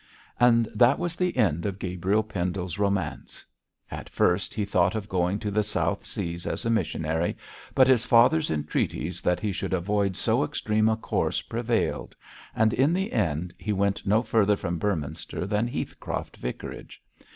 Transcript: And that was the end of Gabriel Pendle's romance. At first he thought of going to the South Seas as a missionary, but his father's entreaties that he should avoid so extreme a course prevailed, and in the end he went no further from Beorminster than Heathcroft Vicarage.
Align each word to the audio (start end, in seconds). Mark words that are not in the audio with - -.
And 0.39 0.67
that 0.73 0.97
was 0.97 1.15
the 1.15 1.37
end 1.37 1.63
of 1.67 1.77
Gabriel 1.77 2.23
Pendle's 2.23 2.79
romance. 2.79 3.45
At 3.91 4.09
first 4.09 4.51
he 4.51 4.65
thought 4.65 4.95
of 4.95 5.07
going 5.07 5.37
to 5.37 5.51
the 5.51 5.61
South 5.61 6.05
Seas 6.05 6.47
as 6.47 6.65
a 6.65 6.71
missionary, 6.71 7.37
but 7.75 7.85
his 7.87 8.03
father's 8.03 8.49
entreaties 8.49 9.21
that 9.21 9.39
he 9.39 9.51
should 9.51 9.73
avoid 9.73 10.17
so 10.17 10.43
extreme 10.43 10.89
a 10.89 10.97
course 10.97 11.43
prevailed, 11.43 12.15
and 12.55 12.73
in 12.73 12.93
the 12.93 13.13
end 13.13 13.53
he 13.59 13.73
went 13.73 14.03
no 14.07 14.23
further 14.23 14.55
from 14.55 14.79
Beorminster 14.79 15.45
than 15.45 15.67
Heathcroft 15.67 16.37
Vicarage. 16.37 16.99